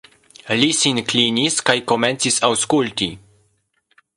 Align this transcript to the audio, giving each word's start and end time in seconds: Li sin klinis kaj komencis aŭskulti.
Li 0.61 0.69
sin 0.77 1.01
klinis 1.11 1.59
kaj 1.69 1.75
komencis 1.91 2.41
aŭskulti. 2.51 3.11